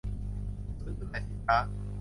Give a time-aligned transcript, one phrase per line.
[0.79, 1.57] ศูนย์จำหน่ายสินค้า